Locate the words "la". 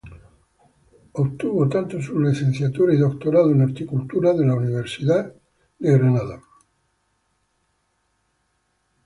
4.47-4.55